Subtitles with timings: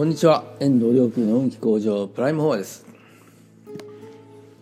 [0.00, 0.44] こんにちは。
[0.60, 2.86] 遠藤良久の運気向上プライムフォアです、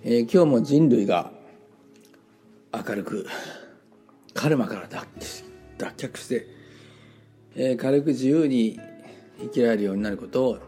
[0.02, 1.30] えー、今日も人類が
[2.74, 3.24] 明るく
[4.34, 5.06] カルマから脱
[5.96, 6.48] 却して、
[7.54, 8.80] えー、軽く自由に
[9.38, 10.58] 生きられるようになることを、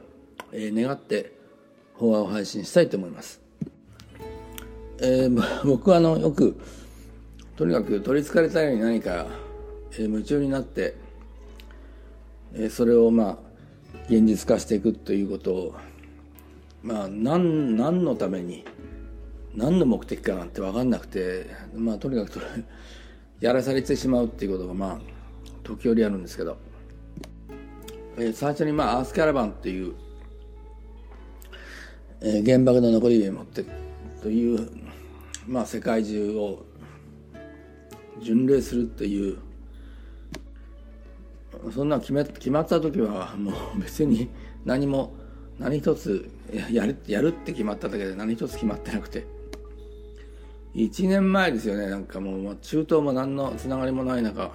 [0.53, 1.33] えー、願って
[1.95, 3.41] 法話を配信したいと思います、
[5.01, 5.29] え、
[5.67, 6.57] 僕はあのよく
[7.57, 9.27] とにかく取りつかれたように何か、
[9.99, 10.95] え、夢中になって、
[12.55, 13.50] え、それをまあ
[14.11, 15.75] 現実化していくということを
[16.83, 18.65] まあ何何のために
[19.55, 21.47] 何の目的かなんて分かんなくて
[21.77, 22.41] まあとにかく
[23.39, 25.01] やらされてしまうっていうことがまあ
[25.63, 26.57] 時折あるんですけど、
[28.17, 29.95] えー、最初にまあアースキャラバンっていう、
[32.21, 33.65] えー、原爆の残り火を持って
[34.23, 34.69] という
[35.47, 36.65] まあ世界中を
[38.21, 39.39] 巡礼するっていう
[41.75, 44.31] そんな決め決まった時はもう別に
[44.65, 45.15] 何も
[45.59, 46.31] 何一つ
[46.71, 49.27] やるやるって決まっただけで何一つ決まってなくて。
[50.75, 51.89] 1年前ですよね。
[51.89, 54.53] なんかもう中東も何のつながりもない中。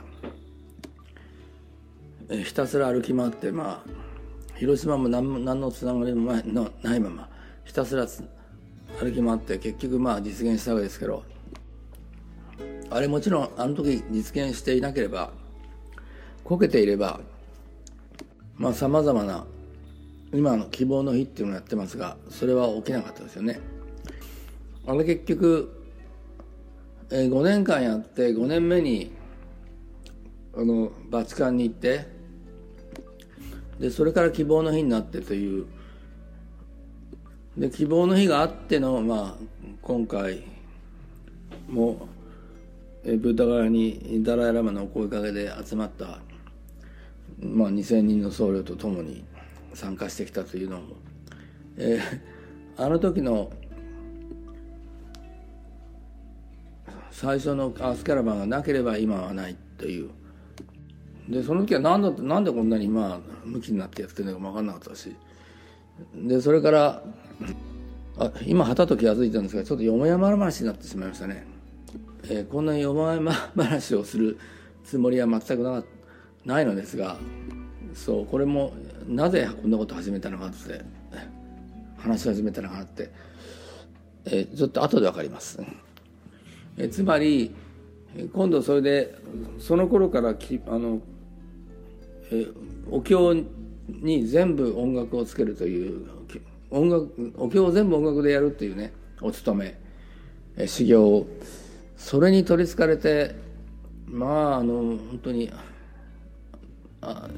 [2.29, 7.29] ひたすら歩き回ってまあ広島も何何のつながりもないまま。
[7.65, 8.07] ひたすら
[8.99, 11.23] 歩き回って結局まあ実現したわけですけど。
[12.89, 15.31] あれもちろんあの時実現していなければ
[16.45, 17.19] こけていれば
[18.55, 19.45] まあさまざまな
[20.31, 23.59] 今の希望の日っていうのをやってますがそれは起きなかったですよね。
[24.85, 25.83] あれ結局、
[27.09, 29.11] えー、5年間やって5年目に
[30.55, 32.05] あのバチカンに行って
[33.79, 35.65] でそれから希望の日になってという
[37.57, 39.43] で希望の日があっての、まあ、
[39.81, 40.43] 今回
[41.67, 42.07] も
[43.07, 46.19] えブッダ側にダライ・ラマのお声かけで集まった
[47.39, 49.23] まあ、2,000人の僧侶と共に
[49.73, 50.95] 参加してきたというのも、
[51.77, 53.51] えー、あの時の
[57.11, 60.09] 最初のアースキャラバンがなければ今はないという。
[61.29, 65.15] でその時は何だなんでこんなにまあ向きになってやってるのか分かんなかったし。
[66.13, 67.03] でそれから
[68.17, 71.45] あ今はたと気が付いたんですがちょっとよもやま話になってしまいましたね、
[72.25, 74.37] えー、こんなよもやま話をする
[74.83, 75.94] つもりは全くなかった。
[76.45, 77.17] ないのですが
[77.93, 78.73] そうこれも
[79.07, 80.81] なぜこんなこと始めたのかって
[81.97, 83.09] 話し始めたのかって、
[84.25, 85.59] えちょっと後で分かります。
[86.77, 87.55] えつまり
[88.33, 89.15] 今度それで
[89.59, 91.01] その頃からきあの、
[92.31, 92.47] え
[92.91, 93.33] お経
[93.87, 96.07] に全部音楽をつけるという
[96.69, 99.79] 音楽お経を全部音楽でやるっていうねお勤め
[100.57, 101.25] え修行
[101.97, 103.35] それに取りつかれて
[104.05, 105.51] まああの本当に
[107.09, 107.29] あ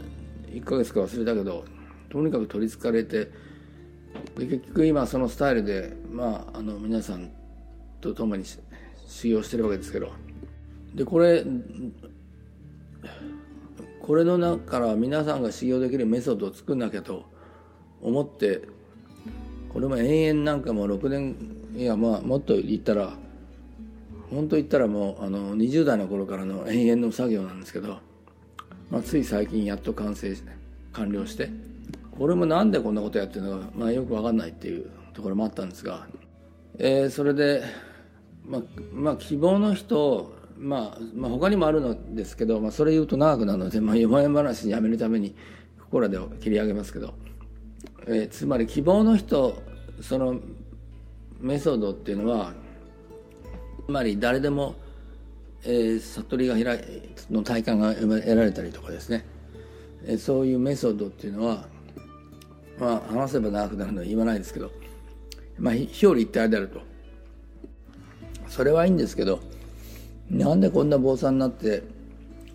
[0.48, 1.66] 1ヶ月か忘れたけど
[2.10, 3.32] とにかく取りつかれて
[4.38, 7.32] で結局今そのスタイルでまああの皆さん
[8.02, 8.46] と共に
[9.08, 10.12] 修行してるわけですけど。
[10.98, 11.46] でこれ
[14.02, 17.26] これの中から皆さんが修行できるメソッドを作んなきゃと
[18.02, 18.62] 思って
[19.70, 21.36] これも延々なんかもう6年
[21.76, 23.14] いやまあもっと言ったら
[24.32, 28.00] 本当言ったらもうあの20代の頃からの延々の作業なんですけど
[28.90, 30.52] まあ、つい最近やっと完成して
[30.94, 31.50] 完了して。
[32.18, 36.08] これもなんでこんなことやってるのか、まあ、よく分かんないっていうところもあったんですが、
[36.80, 37.64] えー、それで、
[38.44, 38.62] まあ、
[38.92, 45.36] まあ希望の人まあ、まあ他にもあるのですけど、まあ、それ言うと長くなるので、まあ、読まれ話やめるために
[45.80, 47.14] ここらで切り上げますけど、
[48.08, 49.62] えー、つまり希望の人
[50.02, 50.40] その
[51.40, 52.54] メソッドっていうのは
[53.86, 54.76] つまり誰でも
[55.70, 56.82] えー、悟りが開い
[57.30, 59.26] の体感が得られたりとかですね、
[60.06, 61.68] えー、そういうメソッドっていうのは
[62.80, 64.72] まあ話せば長くなるのは言わないですけど
[65.60, 66.82] まあ表裏一体であると。
[68.48, 69.42] それはいいんですけど
[70.30, 71.84] なんでこんな坊さんになって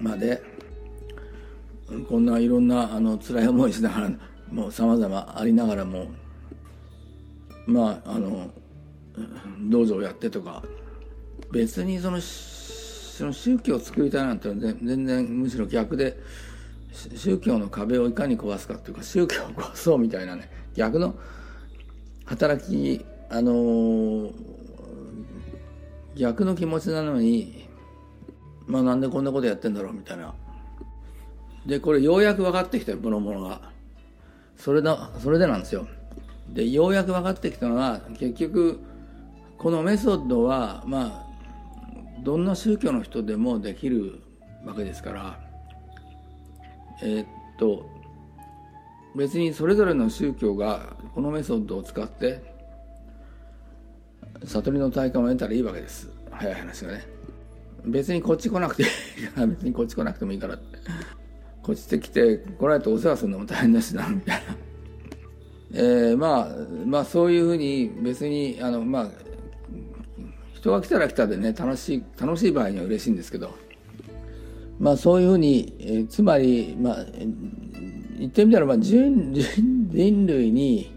[0.00, 0.42] まで
[2.08, 4.10] こんないろんなあの辛い思いしながら
[4.50, 6.10] もうさまざまありながらも
[7.66, 8.50] まああの
[9.68, 10.62] 道場をやってとか
[11.50, 12.18] 別にその
[13.12, 16.18] その宗教を作りたいなんて全然むしろ逆で
[17.14, 21.14] 宗教の壁をいかに壊すかっていうか宗教を壊そうみたいなね逆の
[22.24, 24.32] 働きあのー、
[26.16, 27.68] 逆の気持ちなのに
[28.66, 30.34] まあなんでこんなことやってんだろうみたいな。
[31.66, 33.60] でこれようやく分かってきたよこのものが。
[34.56, 35.86] それだそれでなんですよ。
[36.48, 38.80] でようやく分かってきたのは結局
[39.58, 41.31] このメソッドはまあ
[42.22, 44.20] どんな宗教の人でもできる
[44.64, 45.40] わけですから。
[47.02, 47.26] えー、っ
[47.58, 47.84] と
[49.16, 52.40] 別にそれぞれの宗教がこのメソッドを使って
[54.44, 56.10] 悟りの体感を得たらいいわけです。
[56.30, 57.04] 早い話がね。
[57.84, 58.88] 別にこっち来なくていい。
[59.28, 60.78] か ら別にこっち来なくてもいいからって。
[61.62, 64.56] こっち来て来られてお世話するのも大変だしなみたいな。
[65.74, 69.10] えー、まあまあそういうふうに別にあのまあ
[70.62, 73.54] 人が来たら来たでね楽しい楽しい場合には嬉しいんですけど。
[74.78, 77.04] まあそういうふうに、えー、つまりまあ
[78.18, 80.92] 言ってみたらまあ人人類に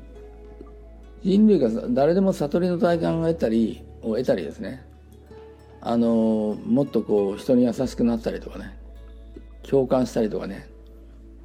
[1.24, 4.86] 人類が誰でも悟りの体感を得たりを得たりですね。
[5.82, 8.78] あのもっとこう人に優しくなったりとかね。
[9.68, 10.70] 共感したりとかね、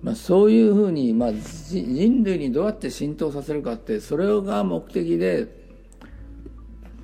[0.02, 5.46] まあ、そういうふうに、まあ、人類にどうやって浸透させるかってそれが目的で、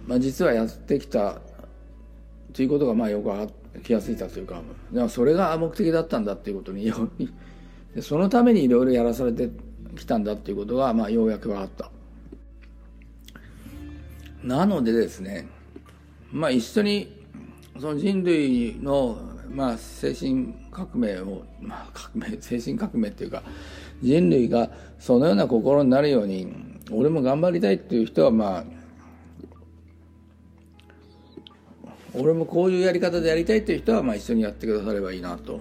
[0.07, 1.41] まあ、実はやってきた
[2.53, 4.63] ということがまあよく気が付いたというか
[4.93, 6.93] でもそれが目的だったんだっていうことに
[8.01, 9.51] そのためにいろいろやらされて
[9.97, 11.91] きたんだっていうことが、まあ、ようやく分かった。
[14.43, 15.49] なのでですね、
[16.31, 17.17] まあ一緒に
[17.81, 19.19] その人類の、
[19.51, 23.43] まあ、精神革命を、まあ、革命 精神革命っていうか
[24.03, 26.47] 人類がそのような心になるように
[26.91, 28.65] 俺も頑張りたいっていう人はまあ
[32.19, 35.61] 俺もこういうやり方でやりたいっていう人はまあ一緒にやってくださればいいなと。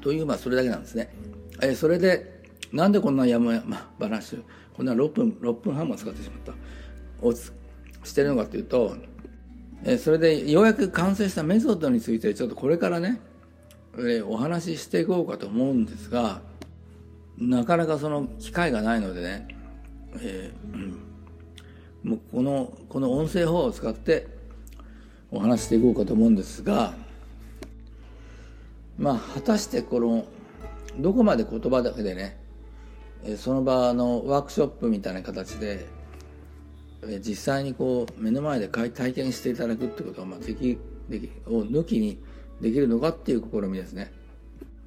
[0.00, 1.12] というまあそれだけなんですね。
[1.62, 2.42] えそれで
[2.72, 4.36] なんでこんな山 々話
[4.74, 7.26] こんな6分6分半も使ってしまった。
[7.26, 8.96] をしてるのかというと、
[9.84, 13.20] えそれでようやく完成したメソッドについてちょっとこれからね、
[13.98, 16.40] えお話ししていこうかと思うんですが
[17.38, 19.48] なかなかその機会がないのでね、
[20.20, 24.39] えー、もうこのこの音声法を使って
[25.32, 26.94] お話していこうかと思うんですが
[28.98, 30.26] まあ果たしてこの
[30.98, 32.38] どこまで言葉だけでね
[33.36, 35.86] その場のワークショップみたいな形で
[37.24, 40.78] 実際にこう目の前で体験していただくってことはまあでき
[41.08, 42.22] できを抜きに
[42.60, 44.12] できるのかっていう試みですね。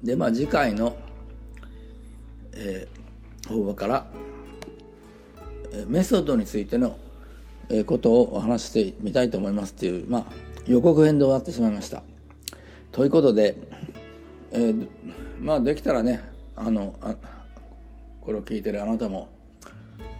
[0.02, 0.96] でまあ次回の、
[2.52, 4.06] えー、法話から、
[5.72, 6.96] えメソッドについての、
[7.86, 10.24] ことを話してみたいと思いますっていう、まあ、
[10.66, 12.02] 予告編で終わってしまいました。
[12.92, 13.56] ということで、
[14.52, 14.88] えー、
[15.40, 16.22] まあできたらね
[16.56, 17.16] あのあ
[18.20, 19.28] これを聞いてるあなたも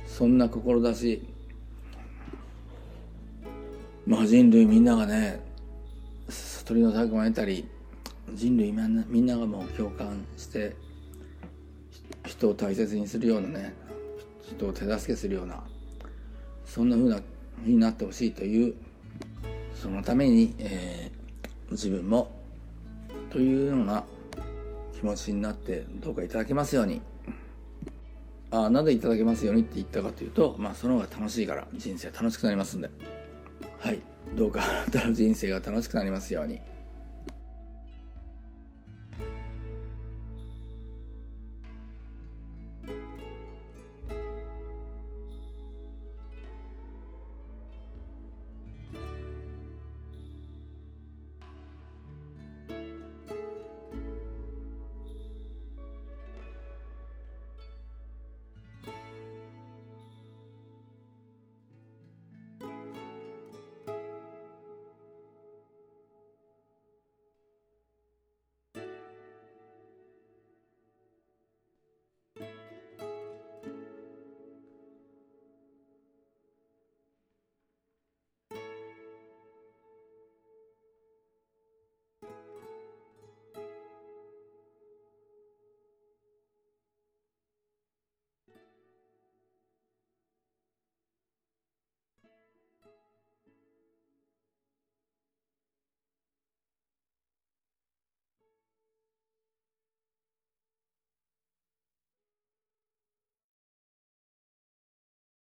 [0.06, 1.22] そんな志
[4.06, 5.40] まあ人類みんながね
[6.28, 7.68] 悟りの体験を得たり
[8.32, 10.74] 人類みんなみんながもう共感して
[12.26, 13.74] 人を大切にするようなね
[14.42, 15.62] 人を手助けするような
[16.66, 17.20] そんなふうな
[17.62, 18.74] になってほしいという
[19.74, 22.30] そのために、えー、自分も
[23.30, 24.04] というような
[24.94, 27.02] 気持ちになってどうかいただけますように
[28.50, 32.90] あなんでいただけますようにって言ったかというとまあその方が楽しいから人生楽しくなりますんで。
[33.80, 34.00] はい
[34.36, 34.62] どうか
[35.12, 36.60] 人生が楽しくなりますように。